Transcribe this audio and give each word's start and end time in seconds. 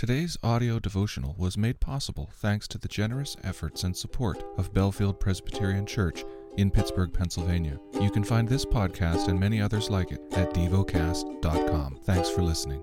Today's 0.00 0.38
audio 0.42 0.78
devotional 0.78 1.34
was 1.36 1.58
made 1.58 1.78
possible 1.78 2.30
thanks 2.32 2.66
to 2.68 2.78
the 2.78 2.88
generous 2.88 3.36
efforts 3.44 3.84
and 3.84 3.94
support 3.94 4.42
of 4.56 4.72
Bellefield 4.72 5.20
Presbyterian 5.20 5.84
Church 5.84 6.24
in 6.56 6.70
Pittsburgh, 6.70 7.12
Pennsylvania. 7.12 7.78
You 8.00 8.10
can 8.10 8.24
find 8.24 8.48
this 8.48 8.64
podcast 8.64 9.28
and 9.28 9.38
many 9.38 9.60
others 9.60 9.90
like 9.90 10.10
it 10.10 10.22
at 10.32 10.54
devocast.com. 10.54 12.00
Thanks 12.04 12.30
for 12.30 12.40
listening. 12.40 12.82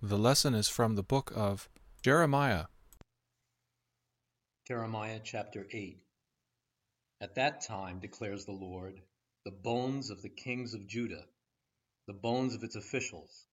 The 0.00 0.16
lesson 0.16 0.54
is 0.54 0.66
from 0.66 0.94
the 0.94 1.02
book 1.02 1.34
of 1.36 1.68
Jeremiah. 2.02 2.64
Jeremiah 4.66 5.20
chapter 5.22 5.66
8 5.70 5.98
At 7.20 7.34
that 7.34 7.60
time, 7.60 8.00
declares 8.00 8.46
the 8.46 8.52
Lord, 8.52 9.02
the 9.44 9.50
bones 9.50 10.08
of 10.08 10.22
the 10.22 10.30
kings 10.30 10.72
of 10.72 10.88
Judah, 10.88 11.26
the 12.06 12.14
bones 12.14 12.54
of 12.54 12.62
its 12.64 12.74
officials, 12.74 13.48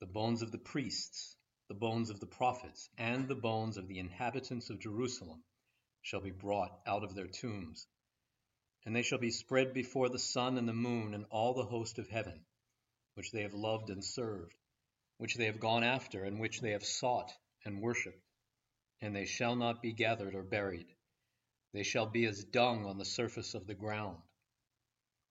the 0.00 0.06
bones 0.06 0.40
of 0.40 0.52
the 0.52 0.58
priests, 0.58 1.35
the 1.68 1.74
bones 1.74 2.10
of 2.10 2.20
the 2.20 2.26
prophets, 2.26 2.88
and 2.96 3.26
the 3.26 3.34
bones 3.34 3.76
of 3.76 3.88
the 3.88 3.98
inhabitants 3.98 4.70
of 4.70 4.78
Jerusalem 4.78 5.42
shall 6.02 6.20
be 6.20 6.30
brought 6.30 6.80
out 6.86 7.02
of 7.02 7.14
their 7.14 7.26
tombs. 7.26 7.86
And 8.84 8.94
they 8.94 9.02
shall 9.02 9.18
be 9.18 9.32
spread 9.32 9.74
before 9.74 10.08
the 10.08 10.18
sun 10.18 10.58
and 10.58 10.68
the 10.68 10.72
moon 10.72 11.12
and 11.12 11.24
all 11.30 11.54
the 11.54 11.64
host 11.64 11.98
of 11.98 12.08
heaven, 12.08 12.44
which 13.14 13.32
they 13.32 13.42
have 13.42 13.54
loved 13.54 13.90
and 13.90 14.04
served, 14.04 14.54
which 15.18 15.34
they 15.34 15.46
have 15.46 15.58
gone 15.58 15.82
after, 15.82 16.22
and 16.22 16.38
which 16.38 16.60
they 16.60 16.70
have 16.70 16.84
sought 16.84 17.32
and 17.64 17.82
worshipped. 17.82 18.22
And 19.00 19.14
they 19.14 19.26
shall 19.26 19.56
not 19.56 19.82
be 19.82 19.92
gathered 19.92 20.34
or 20.34 20.44
buried. 20.44 20.86
They 21.72 21.82
shall 21.82 22.06
be 22.06 22.24
as 22.26 22.44
dung 22.44 22.86
on 22.86 22.98
the 22.98 23.04
surface 23.04 23.54
of 23.54 23.66
the 23.66 23.74
ground. 23.74 24.18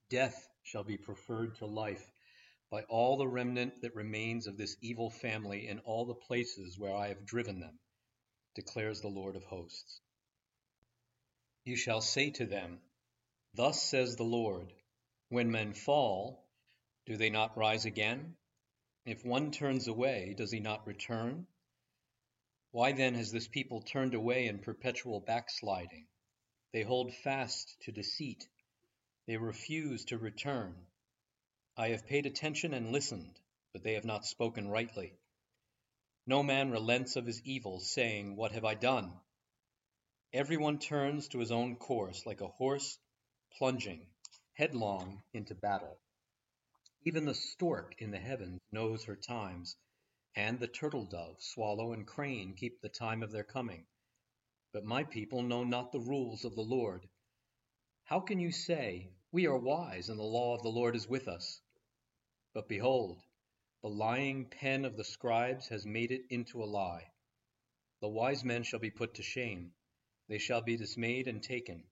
Death 0.09 0.49
shall 0.63 0.83
be 0.83 0.97
preferred 0.97 1.55
to 1.55 1.65
life 1.65 2.11
by 2.75 2.81
all 2.89 3.15
the 3.15 3.25
remnant 3.25 3.79
that 3.83 3.95
remains 3.95 4.47
of 4.47 4.57
this 4.57 4.75
evil 4.81 5.09
family 5.09 5.65
in 5.65 5.79
all 5.85 6.05
the 6.05 6.13
places 6.13 6.77
where 6.77 6.93
I 6.93 7.07
have 7.07 7.25
driven 7.25 7.61
them, 7.61 7.79
declares 8.53 8.99
the 8.99 9.07
Lord 9.07 9.37
of 9.37 9.45
hosts. 9.45 10.01
You 11.63 11.77
shall 11.77 12.01
say 12.01 12.31
to 12.31 12.45
them, 12.45 12.81
Thus 13.53 13.81
says 13.81 14.17
the 14.17 14.25
Lord, 14.25 14.73
When 15.29 15.51
men 15.51 15.73
fall, 15.73 16.49
do 17.05 17.15
they 17.15 17.29
not 17.29 17.55
rise 17.55 17.85
again? 17.85 18.35
If 19.05 19.23
one 19.23 19.51
turns 19.51 19.87
away, 19.87 20.35
does 20.37 20.51
he 20.51 20.59
not 20.59 20.85
return? 20.85 21.47
Why 22.71 22.91
then 22.91 23.13
has 23.13 23.31
this 23.31 23.47
people 23.47 23.83
turned 23.83 24.15
away 24.15 24.47
in 24.47 24.59
perpetual 24.59 25.21
backsliding? 25.21 26.07
They 26.73 26.81
hold 26.81 27.15
fast 27.23 27.73
to 27.83 27.93
deceit. 27.93 28.45
They 29.27 29.37
refuse 29.37 30.03
to 30.07 30.17
return. 30.17 30.75
I 31.77 31.89
have 31.89 32.07
paid 32.07 32.25
attention 32.25 32.73
and 32.73 32.93
listened, 32.93 33.37
but 33.73 33.83
they 33.83 33.93
have 33.95 34.05
not 34.05 34.25
spoken 34.25 34.69
rightly. 34.69 35.13
No 36.25 36.41
man 36.41 36.71
relents 36.71 37.17
of 37.17 37.25
his 37.25 37.41
evil, 37.43 37.81
saying, 37.81 38.37
What 38.37 38.53
have 38.53 38.63
I 38.63 38.75
done? 38.75 39.19
Every 40.31 40.55
one 40.55 40.79
turns 40.79 41.27
to 41.29 41.39
his 41.39 41.51
own 41.51 41.75
course, 41.75 42.25
like 42.25 42.39
a 42.39 42.47
horse 42.47 42.97
plunging 43.57 44.07
headlong 44.53 45.21
into 45.33 45.53
battle. 45.53 45.99
Even 47.03 47.25
the 47.25 47.35
stork 47.35 47.93
in 47.97 48.09
the 48.09 48.19
heavens 48.19 48.61
knows 48.71 49.03
her 49.03 49.17
times, 49.17 49.75
and 50.33 50.57
the 50.59 50.69
turtle 50.69 51.05
dove, 51.05 51.41
swallow, 51.41 51.91
and 51.91 52.07
crane 52.07 52.55
keep 52.55 52.79
the 52.79 52.89
time 52.89 53.21
of 53.21 53.31
their 53.31 53.43
coming. 53.43 53.85
But 54.71 54.85
my 54.85 55.03
people 55.03 55.43
know 55.43 55.65
not 55.65 55.91
the 55.91 55.99
rules 55.99 56.45
of 56.45 56.55
the 56.55 56.61
Lord. 56.61 57.09
How 58.05 58.21
can 58.21 58.39
you 58.39 58.53
say, 58.53 59.09
We 59.33 59.45
are 59.45 59.57
wise, 59.57 60.07
and 60.07 60.17
the 60.17 60.23
law 60.23 60.55
of 60.55 60.63
the 60.63 60.69
Lord 60.69 60.95
is 60.95 61.07
with 61.07 61.27
us? 61.27 61.61
But 62.55 62.69
behold, 62.69 63.21
the 63.81 63.89
lying 63.89 64.49
pen 64.49 64.85
of 64.85 64.95
the 64.95 65.03
scribes 65.03 65.67
has 65.67 65.85
made 65.85 66.09
it 66.13 66.25
into 66.29 66.63
a 66.63 66.65
lie. 66.65 67.11
The 67.99 68.07
wise 68.07 68.45
men 68.45 68.63
shall 68.63 68.79
be 68.79 68.91
put 68.91 69.15
to 69.15 69.23
shame, 69.23 69.73
they 70.29 70.37
shall 70.37 70.61
be 70.61 70.77
dismayed 70.77 71.27
and 71.27 71.43
taken. 71.43 71.83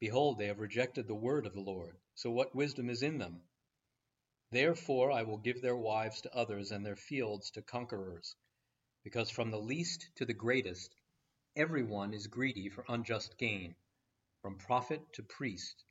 Behold, 0.00 0.38
they 0.38 0.48
have 0.48 0.58
rejected 0.58 1.06
the 1.06 1.14
word 1.14 1.46
of 1.46 1.54
the 1.54 1.60
Lord, 1.60 2.00
so 2.16 2.32
what 2.32 2.52
wisdom 2.52 2.90
is 2.90 3.00
in 3.04 3.18
them? 3.18 3.44
Therefore 4.50 5.12
I 5.12 5.22
will 5.22 5.38
give 5.38 5.62
their 5.62 5.76
wives 5.76 6.20
to 6.22 6.34
others 6.34 6.72
and 6.72 6.84
their 6.84 6.96
fields 6.96 7.52
to 7.52 7.62
conquerors, 7.62 8.34
because 9.04 9.30
from 9.30 9.52
the 9.52 9.60
least 9.60 10.10
to 10.16 10.24
the 10.24 10.34
greatest 10.34 10.96
every 11.54 11.84
one 11.84 12.12
is 12.12 12.26
greedy 12.26 12.68
for 12.68 12.84
unjust 12.88 13.38
gain, 13.38 13.76
from 14.42 14.58
prophet 14.58 15.12
to 15.12 15.22
priest 15.22 15.84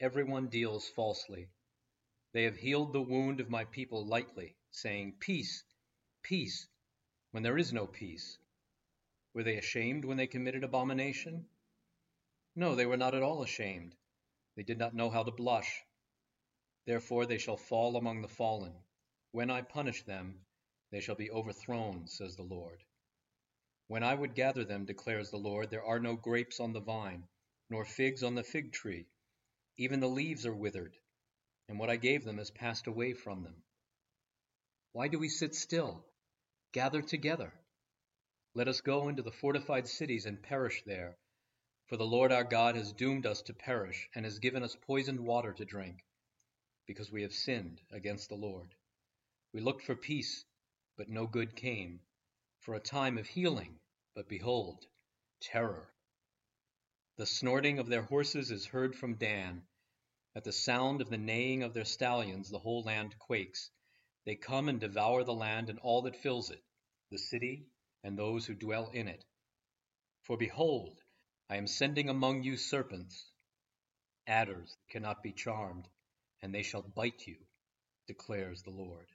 every 0.00 0.24
one 0.24 0.48
deals 0.48 0.88
falsely. 0.88 1.50
They 2.34 2.42
have 2.42 2.56
healed 2.56 2.92
the 2.92 3.00
wound 3.00 3.38
of 3.38 3.48
my 3.48 3.64
people 3.64 4.04
lightly, 4.04 4.56
saying, 4.72 5.18
Peace, 5.20 5.62
peace, 6.24 6.66
when 7.30 7.44
there 7.44 7.56
is 7.56 7.72
no 7.72 7.86
peace. 7.86 8.36
Were 9.34 9.44
they 9.44 9.56
ashamed 9.56 10.04
when 10.04 10.16
they 10.16 10.26
committed 10.26 10.64
abomination? 10.64 11.48
No, 12.56 12.74
they 12.74 12.86
were 12.86 12.96
not 12.96 13.14
at 13.14 13.22
all 13.22 13.44
ashamed. 13.44 13.94
They 14.56 14.64
did 14.64 14.78
not 14.78 14.96
know 14.96 15.10
how 15.10 15.22
to 15.22 15.30
blush. 15.30 15.84
Therefore 16.86 17.24
they 17.24 17.38
shall 17.38 17.56
fall 17.56 17.96
among 17.96 18.20
the 18.20 18.26
fallen. 18.26 18.74
When 19.30 19.48
I 19.48 19.62
punish 19.62 20.02
them, 20.02 20.44
they 20.90 21.00
shall 21.00 21.14
be 21.14 21.30
overthrown, 21.30 22.08
says 22.08 22.34
the 22.34 22.42
Lord. 22.42 22.82
When 23.86 24.02
I 24.02 24.12
would 24.12 24.34
gather 24.34 24.64
them, 24.64 24.86
declares 24.86 25.30
the 25.30 25.36
Lord, 25.36 25.70
there 25.70 25.84
are 25.84 26.00
no 26.00 26.16
grapes 26.16 26.58
on 26.58 26.72
the 26.72 26.80
vine, 26.80 27.28
nor 27.70 27.84
figs 27.84 28.24
on 28.24 28.34
the 28.34 28.42
fig 28.42 28.72
tree. 28.72 29.06
Even 29.76 30.00
the 30.00 30.08
leaves 30.08 30.44
are 30.44 30.52
withered 30.52 30.96
and 31.68 31.78
what 31.78 31.90
I 31.90 31.96
gave 31.96 32.24
them 32.24 32.38
has 32.38 32.50
passed 32.50 32.86
away 32.86 33.12
from 33.12 33.42
them. 33.42 33.62
Why 34.92 35.08
do 35.08 35.18
we 35.18 35.28
sit 35.28 35.54
still? 35.54 36.04
Gather 36.72 37.02
together. 37.02 37.52
Let 38.54 38.68
us 38.68 38.80
go 38.80 39.08
into 39.08 39.22
the 39.22 39.32
fortified 39.32 39.88
cities 39.88 40.26
and 40.26 40.42
perish 40.42 40.82
there. 40.86 41.16
For 41.88 41.96
the 41.96 42.06
Lord 42.06 42.32
our 42.32 42.44
God 42.44 42.76
has 42.76 42.92
doomed 42.92 43.26
us 43.26 43.42
to 43.42 43.52
perish, 43.52 44.08
and 44.14 44.24
has 44.24 44.38
given 44.38 44.62
us 44.62 44.76
poisoned 44.86 45.20
water 45.20 45.52
to 45.52 45.64
drink, 45.64 46.04
because 46.86 47.10
we 47.10 47.22
have 47.22 47.32
sinned 47.32 47.80
against 47.90 48.28
the 48.28 48.36
Lord. 48.36 48.74
We 49.52 49.60
looked 49.60 49.82
for 49.82 49.94
peace, 49.94 50.44
but 50.96 51.08
no 51.08 51.26
good 51.26 51.56
came, 51.56 52.00
for 52.60 52.74
a 52.74 52.80
time 52.80 53.18
of 53.18 53.26
healing, 53.26 53.78
but 54.14 54.28
behold, 54.28 54.86
terror. 55.40 55.92
The 57.16 57.26
snorting 57.26 57.78
of 57.78 57.88
their 57.88 58.02
horses 58.02 58.50
is 58.50 58.66
heard 58.66 58.96
from 58.96 59.16
Dan 59.16 59.62
at 60.36 60.44
the 60.44 60.52
sound 60.52 61.00
of 61.00 61.10
the 61.10 61.18
neighing 61.18 61.62
of 61.62 61.74
their 61.74 61.84
stallions 61.84 62.50
the 62.50 62.58
whole 62.58 62.82
land 62.82 63.18
quakes. 63.18 63.70
They 64.24 64.34
come 64.34 64.68
and 64.68 64.80
devour 64.80 65.22
the 65.22 65.34
land 65.34 65.70
and 65.70 65.78
all 65.78 66.02
that 66.02 66.16
fills 66.16 66.50
it, 66.50 66.62
the 67.10 67.18
city 67.18 67.66
and 68.02 68.18
those 68.18 68.46
who 68.46 68.54
dwell 68.54 68.90
in 68.92 69.08
it. 69.08 69.24
For 70.22 70.36
behold, 70.36 70.98
I 71.48 71.56
am 71.56 71.66
sending 71.66 72.08
among 72.08 72.42
you 72.42 72.56
serpents, 72.56 73.30
adders 74.26 74.76
that 74.76 74.92
cannot 74.92 75.22
be 75.22 75.32
charmed, 75.32 75.86
and 76.42 76.54
they 76.54 76.62
shall 76.62 76.82
bite 76.82 77.26
you, 77.26 77.36
declares 78.06 78.62
the 78.62 78.70
Lord. 78.70 79.06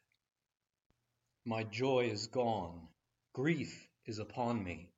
My 1.46 1.64
joy 1.64 2.10
is 2.12 2.28
gone, 2.28 2.88
grief 3.34 3.90
is 4.06 4.20
upon 4.20 4.64
me, 4.64 4.92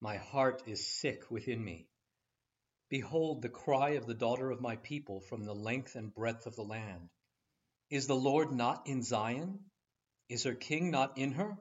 my 0.00 0.16
heart 0.16 0.62
is 0.66 0.86
sick 0.86 1.30
within 1.30 1.62
me. 1.62 1.86
Behold 2.92 3.40
the 3.40 3.48
cry 3.48 3.92
of 3.92 4.04
the 4.04 4.12
daughter 4.12 4.50
of 4.50 4.60
my 4.60 4.76
people 4.76 5.22
from 5.22 5.44
the 5.44 5.54
length 5.54 5.96
and 5.96 6.14
breadth 6.14 6.46
of 6.46 6.56
the 6.56 6.62
land. 6.62 7.08
Is 7.88 8.06
the 8.06 8.14
Lord 8.14 8.52
not 8.52 8.86
in 8.86 9.02
Zion? 9.02 9.70
Is 10.28 10.42
her 10.42 10.54
king 10.54 10.90
not 10.90 11.16
in 11.16 11.32
her? 11.32 11.56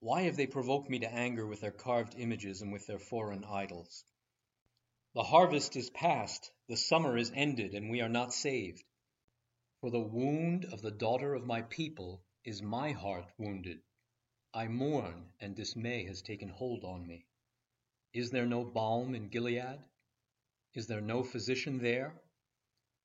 Why 0.00 0.24
have 0.24 0.36
they 0.36 0.46
provoked 0.46 0.90
me 0.90 0.98
to 0.98 1.10
anger 1.10 1.46
with 1.46 1.62
their 1.62 1.70
carved 1.70 2.16
images 2.18 2.60
and 2.60 2.70
with 2.70 2.86
their 2.86 2.98
foreign 2.98 3.44
idols? 3.44 4.04
The 5.14 5.22
harvest 5.22 5.74
is 5.74 5.88
past, 5.88 6.52
the 6.68 6.76
summer 6.76 7.16
is 7.16 7.32
ended, 7.34 7.72
and 7.72 7.88
we 7.88 8.02
are 8.02 8.08
not 8.10 8.34
saved. 8.34 8.84
For 9.80 9.90
the 9.90 10.00
wound 10.00 10.66
of 10.66 10.82
the 10.82 10.90
daughter 10.90 11.32
of 11.32 11.46
my 11.46 11.62
people 11.62 12.22
is 12.44 12.60
my 12.60 12.92
heart 12.92 13.32
wounded. 13.38 13.80
I 14.52 14.68
mourn, 14.68 15.32
and 15.40 15.56
dismay 15.56 16.04
has 16.04 16.20
taken 16.20 16.50
hold 16.50 16.84
on 16.84 17.06
me. 17.06 17.24
Is 18.12 18.30
there 18.30 18.44
no 18.44 18.64
balm 18.64 19.14
in 19.14 19.30
Gilead? 19.30 19.78
Is 20.72 20.86
there 20.86 21.00
no 21.00 21.22
physician 21.22 21.78
there? 21.78 22.20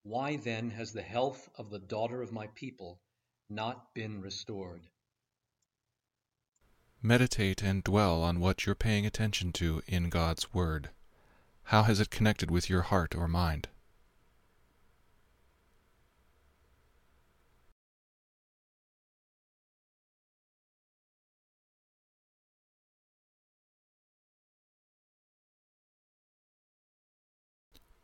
Why 0.04 0.36
then 0.36 0.70
has 0.72 0.94
the 0.94 1.02
health 1.02 1.50
of 1.56 1.72
the 1.72 1.80
daughter 1.80 2.22
of 2.22 2.32
my 2.32 2.48
people 2.48 3.02
not 3.50 3.94
been 3.96 4.22
restored? 4.22 4.88
Meditate 7.02 7.64
and 7.64 7.84
dwell 7.84 8.22
on 8.22 8.40
what 8.40 8.66
you're 8.66 8.76
paying 8.76 9.06
attention 9.06 9.52
to 9.54 9.82
in 9.88 10.10
God's 10.10 10.54
Word. 10.54 10.90
How 11.64 11.84
has 11.84 12.00
it 12.00 12.12
connected 12.12 12.52
with 12.52 12.70
your 12.70 12.84
heart 12.84 13.16
or 13.16 13.28
mind? 13.28 13.70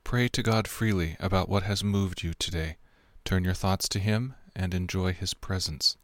Pray 0.04 0.28
to 0.28 0.44
God 0.44 0.68
freely 0.68 1.16
about 1.20 1.48
what 1.50 1.64
has 1.64 1.84
moved 1.84 2.22
you 2.24 2.34
today. 2.34 2.78
Turn 3.24 3.44
your 3.44 3.54
thoughts 3.54 3.88
to 3.90 4.00
Him 4.00 4.36
and 4.56 4.74
enjoy 4.74 5.14
His 5.14 5.34
presence. 5.34 5.98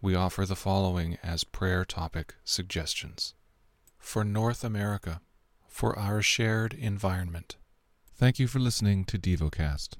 we 0.00 0.14
offer 0.14 0.46
the 0.46 0.56
following 0.56 1.18
as 1.22 1.44
prayer 1.44 1.84
topic 1.84 2.34
suggestions 2.44 3.34
For 3.98 4.24
North 4.24 4.62
America, 4.62 5.20
for 5.66 5.98
our 5.98 6.22
shared 6.22 6.72
environment. 6.72 7.56
Thank 8.14 8.38
you 8.38 8.46
for 8.46 8.58
listening 8.58 9.04
to 9.06 9.18
DevoCast. 9.18 9.96